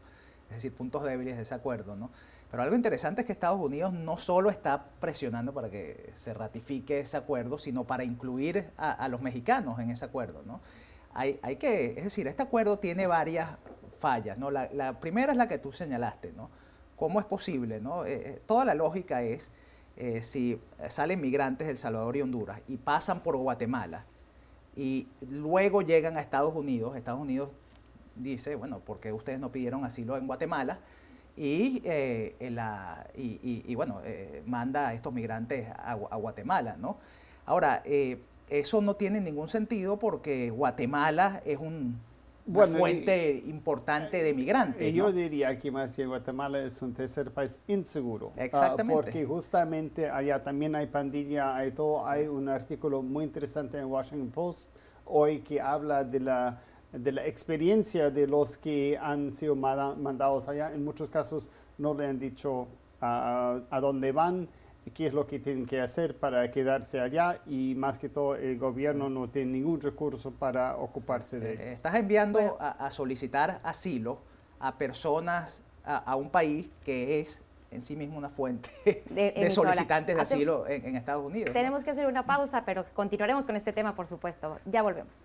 [0.51, 2.11] es decir, puntos débiles de ese acuerdo, ¿no?
[2.51, 6.99] Pero algo interesante es que Estados Unidos no solo está presionando para que se ratifique
[6.99, 10.61] ese acuerdo, sino para incluir a, los mexicanos en ese acuerdo, ¿no?
[11.15, 13.51] Hay, hay, que, es decir, este acuerdo tiene varias
[14.01, 14.51] fallas, ¿no?
[14.51, 16.51] La, primera es la que tú señalaste, ¿no?
[16.97, 18.05] ¿Cómo es posible, no?
[18.05, 19.53] Eh, eh, toda la lógica es,
[19.97, 24.07] eh, si salen migrantes de El Salvador y Honduras y pasan por Guatemala
[24.75, 27.51] y luego llegan a Estados Unidos, Estados Unidos
[28.23, 30.79] dice, bueno, ¿por qué ustedes no pidieron asilo en Guatemala?
[31.37, 36.99] Y, eh, la, y, bueno, eh, manda a estos migrantes a, Guatemala, ¿no?
[37.47, 38.19] Ahora, eh,
[38.49, 41.99] eso no tiene ningún sentido porque Guatemala es un,
[42.47, 44.93] una fuente importante de migrantes.
[44.93, 48.33] Yo diría que más que Guatemala es un tercer país inseguro.
[48.37, 49.03] Ah, Exactamente.
[49.03, 52.07] porque justamente allá también hay pandilla, hay todo.
[52.07, 54.71] Hay un artículo muy interesante en Washington Post
[55.07, 56.61] hoy que habla de la
[56.93, 60.73] de la experiencia de los que han sido mandados allá.
[60.73, 62.69] En muchos casos no le han dicho
[63.01, 64.49] a, dónde van,
[64.95, 68.59] qué es lo que tienen que hacer para quedarse allá y más que todo el
[68.59, 71.67] gobierno no tiene ningún recurso para ocuparse de ellos.
[71.67, 74.19] Estás enviando a, solicitar asilo
[74.59, 78.69] a personas, a, un país que es en sí mismo una fuente
[79.11, 81.53] de, solicitantes de asilo en, Estados Unidos.
[81.53, 84.59] Tenemos que hacer una pausa, pero continuaremos con este tema, por supuesto.
[84.67, 85.25] Ya volvemos.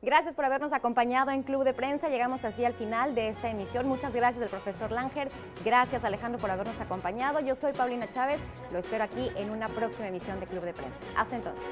[0.00, 2.08] Gracias por habernos acompañado en Club de Prensa.
[2.08, 3.88] Llegamos así al final de esta emisión.
[3.88, 5.28] Muchas gracias al profesor Langer.
[5.64, 7.40] Gracias Alejandro por habernos acompañado.
[7.40, 8.40] Yo soy Paulina Chávez.
[8.72, 10.98] Lo espero aquí en una próxima emisión de Club de Prensa.
[11.16, 11.64] Hasta entonces.